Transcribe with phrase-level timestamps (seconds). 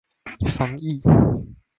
[0.55, 0.99] 防疫